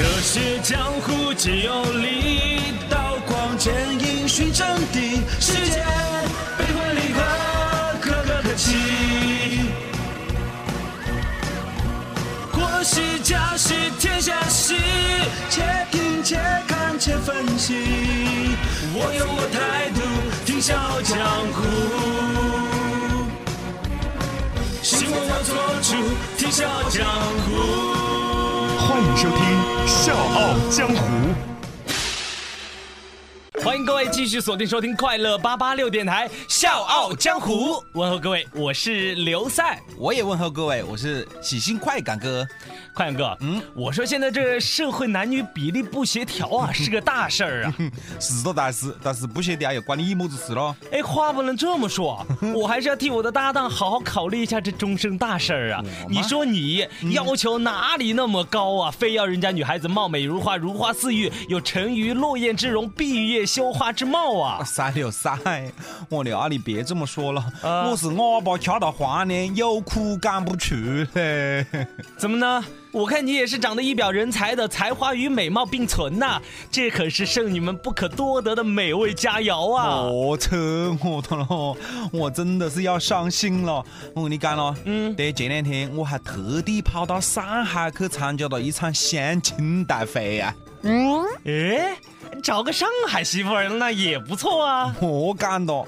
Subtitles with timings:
[0.00, 3.70] 热血江湖皆有力，刀光剑
[4.00, 5.20] 影寻真谛。
[5.38, 5.84] 世间
[6.56, 7.20] 悲欢离合，
[8.00, 8.78] 可歌可泣。
[12.50, 14.74] 国事家事天下事，
[15.50, 15.60] 且
[15.90, 18.56] 听且看且分析。
[18.94, 20.00] 我有我态度，
[20.46, 21.18] 听笑傲江
[21.52, 21.58] 湖。
[24.82, 25.92] 新闻我做主，
[26.38, 27.04] 听笑傲江
[27.44, 27.99] 湖。
[28.90, 29.38] 欢迎收听
[29.86, 30.94] 《笑傲江湖》。
[33.62, 39.78] 欢迎各位继续锁定收听快乐八八六电台《笑傲江湖》，问候各位，我是刘赛。
[39.98, 42.46] 我也问候各位，我是喜新快感哥。
[42.94, 47.74] 快感哥，嗯，我说现在这社会男女比例不协调啊， 是个大事儿啊。
[48.18, 50.74] 是个大事，但是不协调又关你么子事咯？
[50.90, 55.84] 哎，话不能这么说， 我还是要替我的搭档好好考虑一下这终生大事儿啊。
[56.08, 58.90] 你说你要求哪里那么高啊？
[58.90, 64.62] 非要人家女孩子貌美如花、如花似玉，有沉鱼落雁之容、闭月羞花之貌啊？
[64.64, 65.38] 三六三，
[66.08, 70.74] 我的啊，你别这么说了，我是哑巴掐到花呢，有苦赶不出
[71.14, 71.66] 嘞。
[72.16, 72.64] 怎么呢？
[72.92, 76.40] 我看你也是长得一表人才的，才华与美貌并存呐，
[76.72, 80.02] 这可是剩你们不可多得的美味佳肴啊！
[80.02, 80.56] 我，扯
[81.04, 81.76] 我的了，
[82.12, 83.84] 我真的是要伤心了。
[84.12, 90.52] 我跟你讲了，嗯，对，前两天我还特地跑到上海去参加了一场相亲大会啊。
[90.82, 91.96] 嗯，哎，
[92.40, 94.94] 找个上海媳妇儿那也不错啊。
[95.00, 95.86] 我感到，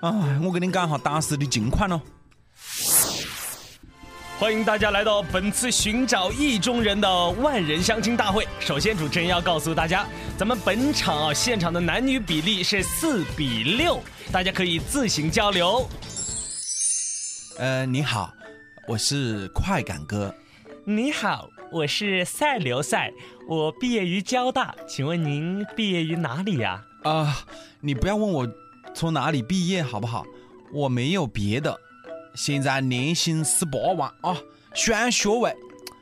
[0.00, 2.00] 哎，我跟你讲哈当时的情况咯。
[4.38, 8.46] 欢迎大家来到本次寻找意中人的万人相亲大会。
[8.60, 15.88] 首先，主持人要告诉大家，咱们本场啊现场的男女比例是四比六，大家可以自行交流。
[17.58, 18.32] 呃，你好，
[18.86, 20.32] 我是快感哥。
[20.84, 23.12] 你好，我是赛刘赛，
[23.46, 26.82] 我毕业于交大，请问您毕业于哪里呀？
[27.04, 27.44] 啊，
[27.80, 28.48] 你不要问我
[28.94, 30.24] 从哪里毕业好不好？
[30.72, 31.78] 我没有别的。
[32.34, 34.36] 现在年薪十八万啊，
[34.74, 35.54] 双学位，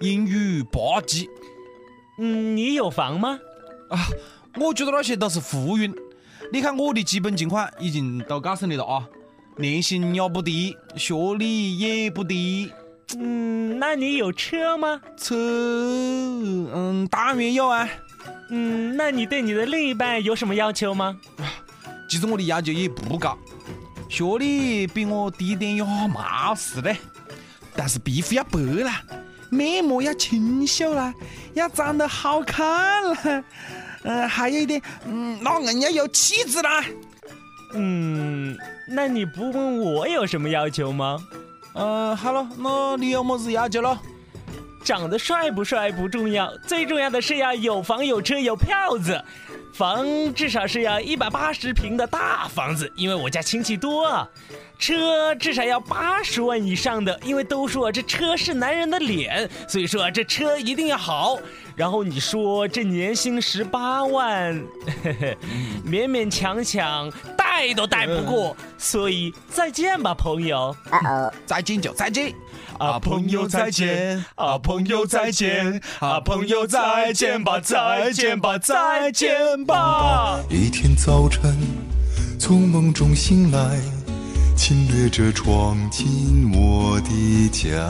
[0.00, 1.28] 英语八级。
[2.18, 3.38] 嗯，你有房吗？
[3.90, 4.06] 啊，
[4.60, 5.92] 我觉得那些都是浮云。
[6.52, 9.08] 你看我的基本情况已经都告诉你了啊，
[9.56, 12.70] 年薪也不低，学历也不低。
[13.16, 15.00] 嗯，那你有车吗？
[15.16, 17.88] 车，嗯，当然有啊。
[18.50, 21.16] 嗯，那你对你的另一半有什么要求吗？
[22.08, 23.36] 其实我的要求也不高。
[24.08, 26.94] 学历比我低点也没事的，
[27.76, 29.02] 但是皮肤要白啦，
[29.50, 31.12] 面膜要清秀啦，
[31.54, 33.44] 要长得好看啦，
[34.02, 36.84] 嗯，还有一点，嗯，那人要有气质啦。
[37.74, 38.56] 嗯，
[38.88, 41.22] 那你不问我有什么要求吗？
[41.78, 43.96] 嗯，好了，那你有么子要求咯？
[44.84, 49.22] 长得帅不帅不重要，最重要的是要有房有车有票子。
[49.74, 54.26] 房至少是要一百八十平的大房子，因为我家亲戚多。
[54.76, 61.38] 车至少要八十万以上的，因为都说这车是男人的脸，所以说这车一定要好。
[61.76, 64.54] 然后你说这年薪十八万，
[65.86, 67.12] 勉勉强强
[67.58, 70.74] 带都带不过，所以再见吧，朋友。
[71.44, 72.32] 再见就再见。
[72.78, 74.24] 啊，朋友再见！
[74.36, 75.80] 啊，朋友再见！
[75.98, 80.38] 啊，朋友再见吧，再见吧，再见吧。
[80.48, 81.56] 一天早晨，
[82.38, 83.80] 从梦中醒来，
[84.56, 87.80] 侵略者闯进我的家。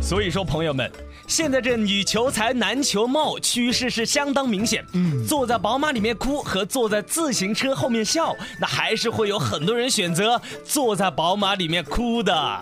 [0.00, 0.88] 所以说，朋友们，
[1.26, 4.84] 现在这女求财，男求貌，趋势是相当明显。
[4.92, 12.60] 嗯，坐在宝马里面哭和坐在自行车后面笑，那还是会有很多人选择坐在宝马里面哭的。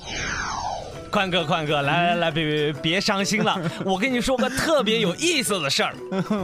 [1.10, 5.94] 宽哥，宽哥，来来来，别别别别伤心了， 我跟你说个特别有意思的事儿。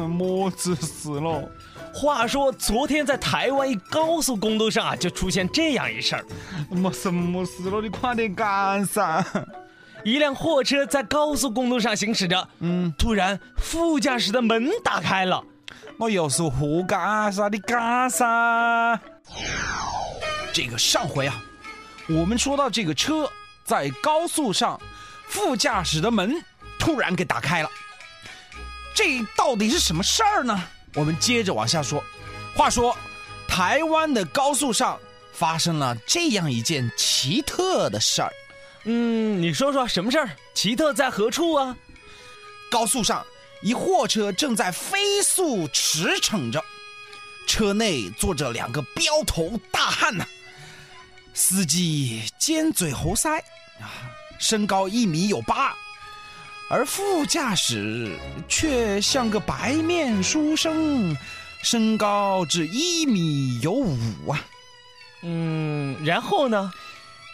[0.09, 1.47] 么子事喽？
[1.93, 6.25] 话说昨天在台湾一高速公路上啊，就出现这样一事儿。
[6.71, 7.83] 么什么事了？
[7.83, 9.23] 你快点干噻！
[10.05, 15.43] 一辆货车在高速公路上行驶着，嗯，突然副驾驶的门打开了。
[15.99, 17.49] 我又是胡干噻？
[17.49, 18.99] 你干噻？
[20.53, 21.43] 这个上回啊，
[22.09, 23.29] 我们说到这个车。
[23.65, 24.79] 在高速上，
[25.29, 26.35] 副驾驶的门
[26.81, 27.71] 突然给打开了，
[28.93, 30.65] 这到底是什么事儿呢？
[30.95, 32.03] 我们接着往下说。
[32.57, 32.95] 话说，
[33.47, 34.99] 台湾的高速上
[35.33, 38.33] 发生了这样一件奇特的事儿。
[38.85, 40.31] 嗯，你说说什么事儿？
[40.55, 41.77] 奇特在何处啊？
[42.71, 43.25] 高速上，
[43.63, 46.65] 一货车正在飞速驰骋着，
[47.47, 50.27] 车内坐着两个彪头大汉呢。
[51.35, 53.39] 司机尖嘴猴腮，
[53.81, 55.75] 啊，身高一米有八，
[56.69, 58.19] 而副驾驶
[58.49, 61.17] 却像个白面书生，
[61.63, 63.97] 身高只一米有五
[64.31, 64.45] 啊。
[65.23, 66.73] 嗯，然后呢？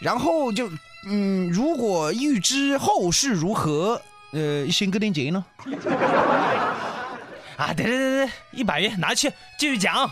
[0.00, 0.71] 然后就，
[1.11, 4.01] 嗯，如果预知后事如何，
[4.33, 5.45] 呃，先给点钱呢。
[7.57, 10.11] 啊，对对对对，一百元拿去，继续讲。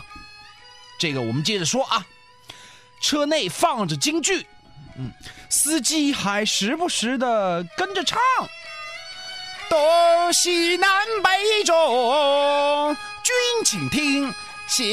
[0.99, 2.05] 这个我们接着说啊。
[2.99, 4.43] 车内放着京剧，
[4.97, 5.11] 嗯，
[5.49, 8.19] 司机还时不时的跟着唱。
[9.69, 10.89] 东西南
[11.21, 14.33] 北中，君请听，
[14.67, 14.83] 笑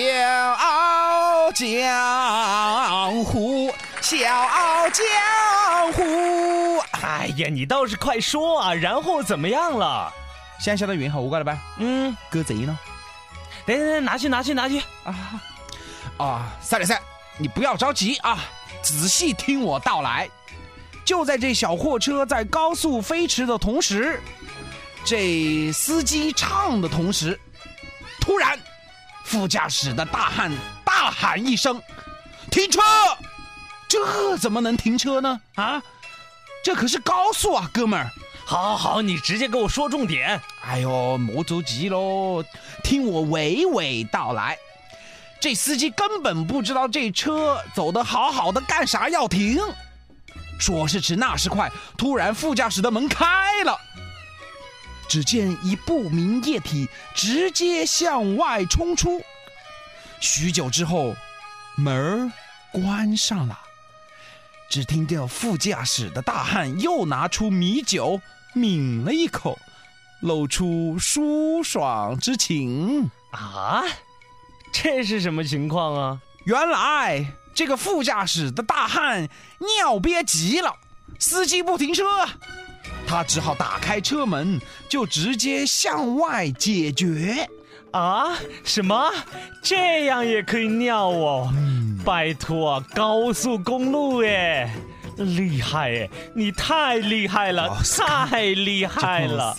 [0.52, 6.78] 傲江湖，笑傲江湖。
[7.02, 8.72] 哎呀，你倒是快说啊！
[8.72, 10.12] 然后怎么样了？
[10.60, 11.58] 想晓得原后果了呗？
[11.78, 12.78] 嗯，给贼呢？
[13.66, 15.42] 等等等，拿去拿去拿去啊！
[16.18, 17.02] 啊，赛雷赛。
[17.36, 18.38] 你不要着急啊，
[18.80, 20.30] 仔细听我道来。
[21.04, 24.22] 就在这小货车在高速飞驰的同时，
[25.04, 27.38] 这司机唱的同时，
[28.20, 28.56] 突然，
[29.34, 30.48] 副驾驶的大汉
[30.84, 31.82] 大喊一声
[32.52, 32.80] ：“停车！”
[33.90, 35.40] 这怎么能停车呢？
[35.56, 35.82] 啊，
[36.62, 38.08] 这可是高速啊，哥们儿！
[38.46, 40.40] 好，好，好，你直接给我说重点。
[40.64, 42.44] 哎呦，莫着急喽，
[42.84, 44.56] 听我娓娓道来。
[45.40, 49.58] 这司机根本不知道这车走的好好的，干啥要停？
[50.60, 53.76] 说时迟，那时快，突然副驾驶的门开了，
[55.08, 59.22] 只见一不明液体直接向外冲出。
[60.20, 61.14] 许久之后，
[61.76, 62.32] 门
[62.72, 63.58] 关上了，
[64.70, 68.20] 只听见副驾驶的大汉又拿出米酒
[68.54, 69.58] 抿了一口，
[70.20, 73.82] 露出舒爽之情啊。
[74.72, 76.20] 这是什么情况啊？
[76.46, 77.24] 原来
[77.54, 79.28] 这个副驾驶的大汉
[79.78, 80.76] 尿憋急了，
[81.18, 82.04] 司机不停车，
[83.14, 87.48] 他只好打开车门，就直接向外解决。
[87.92, 88.36] 啊？
[88.64, 89.08] 什么？
[89.62, 91.52] 这样也可以尿哦？
[92.04, 94.74] 拜托，高速公路哎，
[95.16, 97.78] 厉害哎，你太厉害了，
[98.28, 99.56] 太厉害了。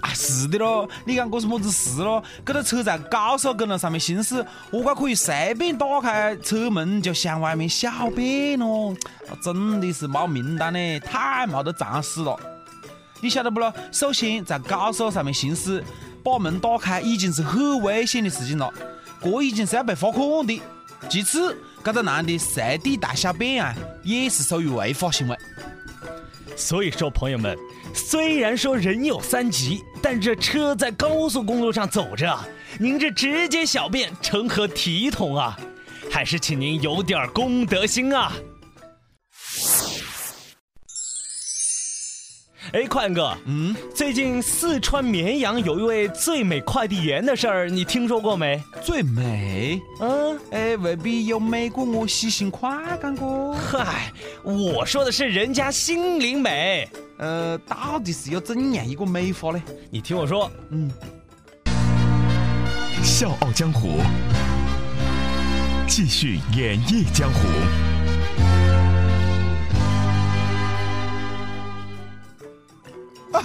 [0.00, 2.24] 啊，是的咯，你讲这是么子事咯？
[2.46, 8.96] 这个车在高速公路上面行驶，我该可以随便打开车门就向外面小便咯。
[9.42, 12.34] 真的是没名单呢，太没得常识了。
[13.22, 13.72] 你晓得不咯？
[13.92, 15.80] 首先在高速上面行驶，
[16.24, 18.68] 把门打开已经是很危险的事情了，
[19.22, 20.60] 这已经是要被罚款的。
[21.08, 23.72] 其次，这个男的随地大小便啊，
[24.02, 25.36] 也是属于违法行为。
[26.56, 27.56] 所以说，朋友们。
[27.94, 32.36] 虽然说人有三急，但这车在高速公路上走着，
[32.80, 35.56] 您这直接小便成何体统啊？
[36.10, 38.32] 还是请您有点公德心啊！
[42.72, 48.62] 哎，宽哥，嗯，最近四川绵阳有一位最美快递员的事儿，你听说过没？
[48.82, 49.78] 最美？
[50.00, 53.52] 嗯，哎，未必有美过我细心快感过。
[53.52, 54.10] 嗨，
[54.42, 56.88] 我说的是人家心灵美。
[57.18, 59.62] 呃，到底是有怎样一个美法呢？
[59.90, 60.90] 你听我说，嗯，
[63.04, 63.98] 笑傲江湖，
[65.86, 67.91] 继续演绎江湖。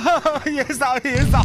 [0.51, 1.41] 叶少，叶少。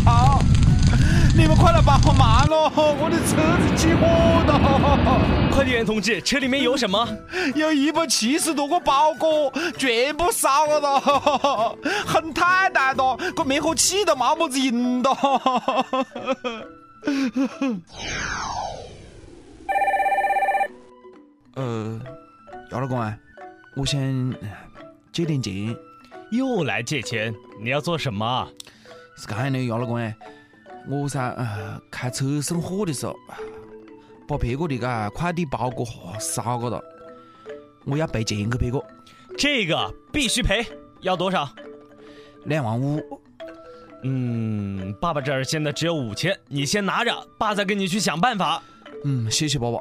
[1.34, 2.70] 你们快来帮我忙喽！
[2.76, 4.06] 我的车子起火
[4.46, 5.50] 了！
[5.50, 7.08] 快递员同志，车里面有什么？
[7.56, 11.74] 有一百七十多个包裹，全部烧了，
[12.06, 15.10] 很太大了，个灭火器都没么子用的。
[21.54, 22.00] 呃，
[22.70, 23.16] 姚老公啊，
[23.74, 23.98] 我想
[25.10, 25.74] 借点钱。
[26.32, 27.34] 又来借钱？
[27.60, 28.48] 你要做什么？
[29.16, 30.16] 是这样的，姚老公哎。
[30.88, 33.14] 我噻，呃，开车送货的时候，
[34.26, 35.86] 把别个的个快递包裹
[36.18, 36.84] 烧了了，
[37.84, 38.82] 我要赔钱给别个。
[39.38, 40.66] 这个必须赔，
[41.02, 41.48] 要多少？
[42.46, 43.00] 两万五。
[44.02, 48.60] 嗯，爸爸这儿现在只有五千，你先拿着，爸再跟你去想办法。
[49.04, 49.78] 嗯，谢谢爸爸。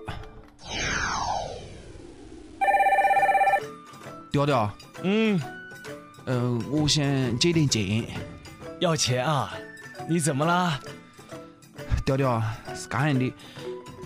[4.32, 4.70] 调调。
[5.02, 5.42] 嗯。
[6.26, 7.04] 嗯，我想
[7.40, 8.06] 借点钱。
[8.80, 9.54] 要钱啊？
[10.10, 10.80] 你怎么啦，
[12.06, 12.42] 调调？
[12.74, 13.34] 是这样的，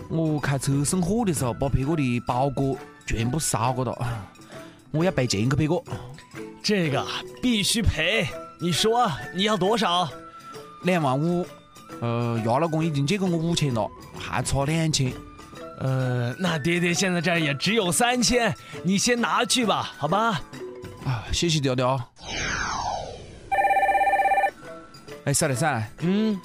[0.10, 3.98] 我开车送货的时候，把别个的包裹全部烧过了，
[4.92, 5.82] 我要赔钱给别个。
[6.62, 7.06] 这个
[7.42, 8.28] 必须赔，
[8.60, 10.10] 你说你要多少？
[10.84, 11.46] 两万五。
[12.02, 15.14] 呃，牙老公已经借给我五千了，还差两千。
[15.80, 18.54] 呃，那爹爹现在这儿也只有三千，
[18.84, 20.42] 你先拿去吧，好吧？
[21.06, 22.00] 啊，谢谢调调。
[25.24, 26.40] 哎，小雷噻，嗯，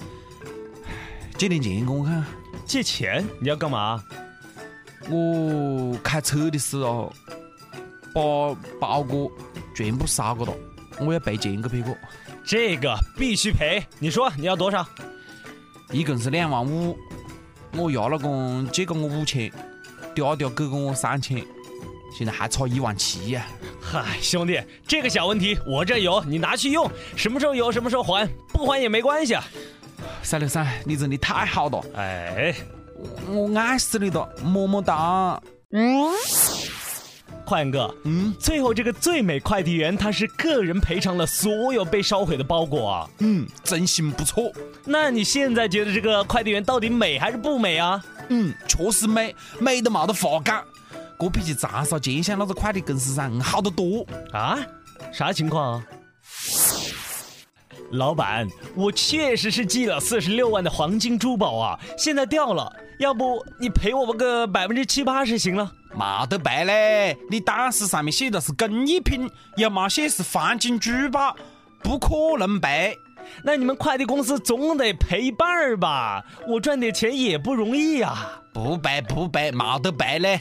[1.36, 2.24] 借点钱给我看。
[2.66, 4.02] 借钱你要干嘛？
[5.08, 7.12] 我开车的时候
[8.14, 8.20] 把
[8.78, 9.32] 包裹
[9.74, 10.52] 全部烧过了，
[11.00, 11.96] 我要赔钱给别个，
[12.44, 13.84] 这个必须赔。
[13.98, 14.86] 你说你要多少？
[15.90, 16.96] 一共是两万五。
[17.72, 19.50] 我丫老公借给我五千，
[20.14, 21.44] 嗲嗲给过我三千，
[22.16, 23.46] 现在还差一万七呀、
[23.80, 29.44] 嗨，兄弟，这个小问题我这有，你拿去用，什么时候有什么时候还，不还也没关系啊。
[30.22, 32.54] 三六三，你真的太好了，哎，
[33.28, 35.40] 我爱死你了，么么哒。
[37.46, 43.10] 焕哥，嗯最后这个最美快递员他是个人赔偿了所有被烧毁的包裹啊。
[43.18, 44.52] 嗯，真心不错。
[44.84, 48.04] 那你现在觉得这个快递员到底美还是不美啊？
[48.28, 50.62] 嗯，确实美，美得没得法讲。
[51.20, 54.06] 这比起长沙街巷那个快递公司噻，好得多。
[54.32, 54.58] 啊？
[55.12, 55.86] 啥情况啊？
[57.92, 65.72] 老板，我确实是寄了四十六万的黄金珠宝啊，现在掉了，要不你赔我们个百分之七八十行了？
[65.92, 71.34] 没得赔嘞，你当时上面写的是工艺品，又没写是黄金珠宝，
[71.82, 72.96] 不可能赔。
[73.44, 76.24] 那你们快递公司总得赔一半儿吧？
[76.46, 80.40] 我赚点钱也不容易啊、不赔不赔，没得赔嘞。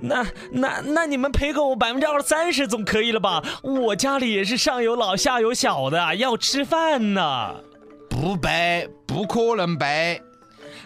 [0.00, 3.42] 那那那你们赔给我百分之二三十总可以了吧？
[3.62, 7.54] 我家里也是上有老下有小的，要吃饭呢。
[8.08, 10.22] 不赔，不可能赔。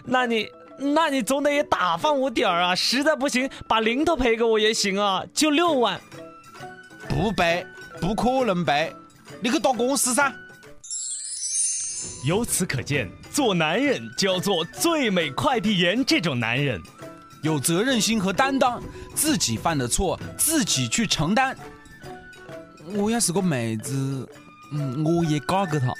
[0.05, 2.75] 那你那你总得也打发我点儿啊！
[2.75, 6.01] 实在不行，把零头赔给我也行啊，就六万。
[7.09, 7.65] 不赔，
[8.01, 8.93] 不可能赔。
[9.41, 10.33] 你去打官司噻。
[12.27, 16.81] 由此可见，做男人就要做最美快递员这种男人。
[17.43, 18.83] 有责任心和担当，
[19.15, 21.57] 自己犯的错自己去承担。
[22.95, 24.29] 我要是个妹子，
[24.73, 25.93] 嗯，我也嫁给他。